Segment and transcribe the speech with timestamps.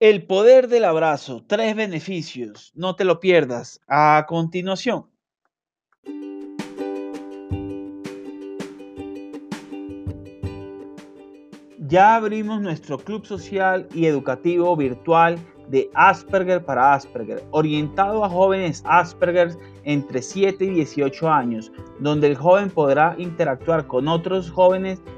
[0.00, 3.80] El poder del abrazo, tres beneficios, no te lo pierdas.
[3.88, 5.06] A continuación.
[11.80, 15.36] Ya abrimos nuestro club social y educativo virtual
[15.66, 22.36] de Asperger para Asperger, orientado a jóvenes Asperger entre 7 y 18 años, donde el
[22.36, 25.02] joven podrá interactuar con otros jóvenes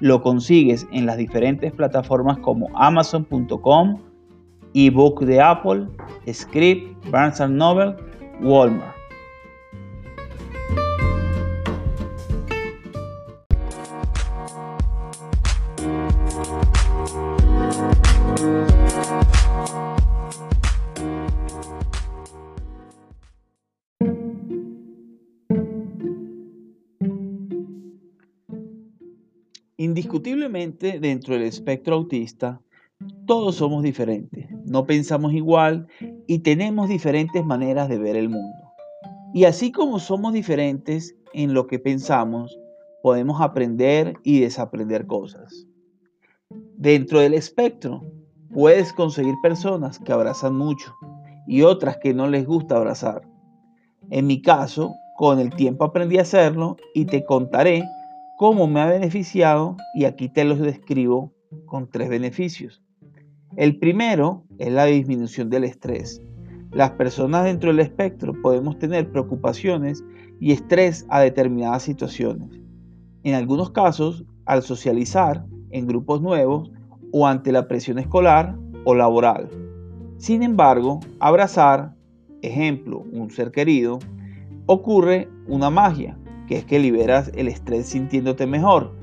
[0.00, 3.98] lo consigues en las diferentes plataformas como amazon.com,
[4.74, 5.86] ebook de Apple,
[6.32, 7.94] Script, Barnes Noble,
[8.42, 8.95] Walmart.
[29.78, 32.62] Indiscutiblemente, dentro del espectro autista,
[33.26, 35.86] todos somos diferentes, no pensamos igual
[36.26, 38.56] y tenemos diferentes maneras de ver el mundo.
[39.34, 42.58] Y así como somos diferentes en lo que pensamos,
[43.02, 45.66] podemos aprender y desaprender cosas.
[46.78, 48.00] Dentro del espectro,
[48.54, 50.94] puedes conseguir personas que abrazan mucho
[51.46, 53.28] y otras que no les gusta abrazar.
[54.08, 57.84] En mi caso, con el tiempo aprendí a hacerlo y te contaré
[58.36, 61.32] cómo me ha beneficiado y aquí te los describo
[61.64, 62.82] con tres beneficios.
[63.56, 66.22] El primero es la disminución del estrés.
[66.70, 70.04] Las personas dentro del espectro podemos tener preocupaciones
[70.38, 72.60] y estrés a determinadas situaciones.
[73.22, 76.70] En algunos casos, al socializar en grupos nuevos
[77.12, 78.54] o ante la presión escolar
[78.84, 79.48] o laboral.
[80.18, 81.94] Sin embargo, abrazar,
[82.42, 83.98] ejemplo, un ser querido,
[84.66, 88.94] ocurre una magia que es que liberas el estrés sintiéndote mejor.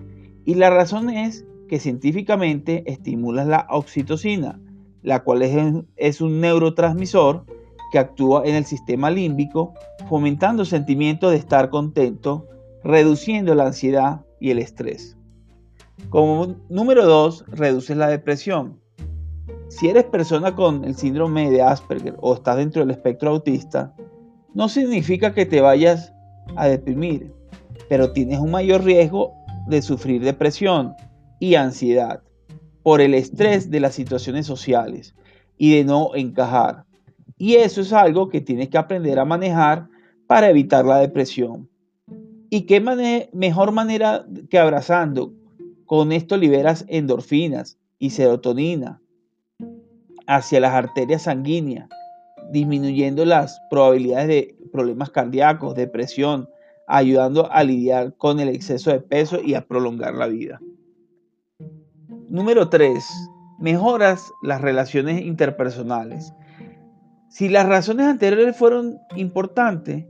[0.45, 4.59] Y la razón es que científicamente estimulas la oxitocina,
[5.01, 7.45] la cual es, un neurotransmisor
[7.91, 9.73] que actúa en el sistema límbico,
[10.07, 12.47] fomentando sentimientos de estar contento,
[12.83, 15.17] reduciendo la ansiedad y el estrés.
[16.09, 18.79] Como número 2, reduces la depresión.
[19.67, 23.95] Si eres persona con el síndrome de Asperger o estás dentro del espectro autista,
[24.53, 26.13] no significa que te vayas
[26.55, 27.32] a deprimir,
[27.93, 29.35] pero tienes un mayor riesgo
[29.67, 30.95] de sufrir depresión
[31.39, 32.23] y ansiedad
[32.81, 35.13] por el estrés de las situaciones sociales
[35.59, 36.85] y de no encajar.
[37.37, 39.89] Y eso es algo que tienes que aprender a manejar
[40.25, 41.69] para evitar la depresión.
[42.49, 42.81] ¿Y qué
[43.31, 45.31] mejor manera que abrazando?
[45.85, 49.03] Con esto liberas endorfinas y serotonina
[50.25, 51.89] hacia las arterias sanguíneas,
[52.51, 56.49] disminuyendo las probabilidades de problemas cardíacos, depresión,
[56.87, 60.61] ayudando a lidiar con el exceso de peso y a prolongar la vida.
[62.29, 63.03] Número 3.
[63.59, 66.33] Mejoras las relaciones interpersonales.
[67.29, 70.05] Si las razones anteriores fueron importantes,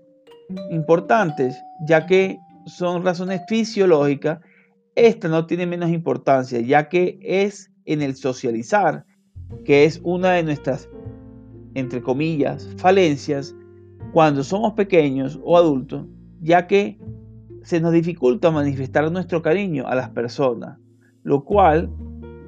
[0.72, 1.56] importantes,
[1.88, 4.40] ya que son razones fisiológicas,
[4.96, 9.06] esta no tiene menos importancia, ya que es en el socializar,
[9.66, 10.90] que es una de nuestras,
[11.74, 13.56] entre comillas, falencias
[14.14, 16.06] cuando somos pequeños o adultos,
[16.44, 17.00] ya que
[17.64, 20.78] se nos dificulta manifestar nuestro cariño a las personas,
[21.24, 21.90] lo cual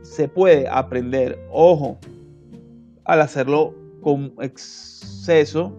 [0.03, 1.97] se puede aprender, ojo,
[3.05, 5.73] al hacerlo con exceso,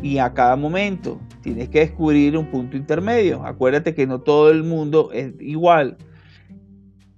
[0.00, 3.44] y a cada momento tienes que descubrir un punto intermedio.
[3.44, 5.96] Acuérdate que no todo el mundo es igual.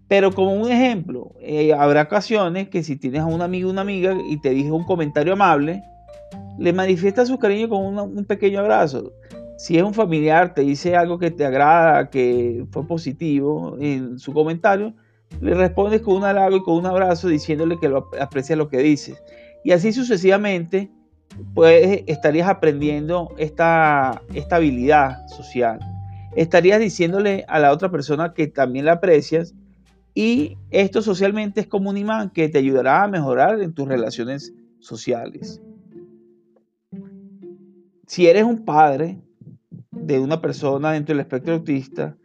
[0.09, 3.81] Pero como un ejemplo, eh, habrá ocasiones que si tienes a un amigo o una
[3.81, 5.83] amiga y te dije un comentario amable,
[6.59, 9.13] le manifiesta su cariño con un pequeño abrazo.
[9.57, 14.33] Si es un familiar, te dice algo que te agrada, que fue positivo en su
[14.33, 14.95] comentario,
[15.41, 18.79] le respondes con un halago y con un abrazo diciéndole que lo aprecia lo que
[18.79, 19.23] dices.
[19.63, 20.91] Y así sucesivamente
[21.55, 25.79] pues estarías aprendiendo esta, esta habilidad social.
[26.37, 29.55] Estarías diciéndole a la otra persona que también la aprecias
[30.15, 34.53] y esto socialmente es como un imán que te ayudará a mejorar en tus relaciones
[34.81, 35.61] sociales.
[38.07, 39.19] Si eres un padre
[40.07, 42.17] de una persona dentro del espectro autista,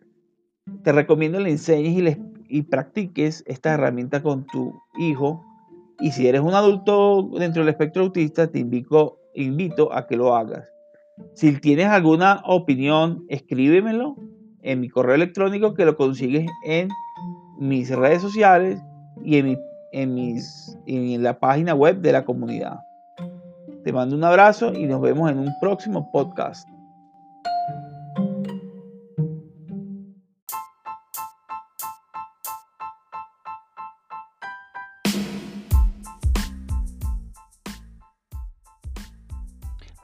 [0.84, 5.44] te recomiendo le enseñes y, le, y practiques esta herramienta con tu hijo
[6.00, 10.36] y si eres un adulto dentro del espectro autista, te invito, invito a que lo
[10.36, 10.72] hagas.
[11.34, 14.16] Si tienes alguna opinión, escríbemelo
[14.62, 16.88] en mi correo electrónico que lo consigues en
[17.60, 18.82] mis redes sociales
[19.24, 19.60] y en,
[19.92, 22.80] en, mis, en la página web de la comunidad.
[23.84, 26.68] Te mando un abrazo y nos vemos en un próximo podcast.